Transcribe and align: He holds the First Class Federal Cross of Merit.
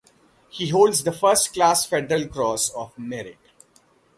He 0.49 0.69
holds 0.69 1.03
the 1.03 1.11
First 1.11 1.53
Class 1.53 1.85
Federal 1.85 2.27
Cross 2.27 2.71
of 2.71 2.97
Merit. 2.97 3.37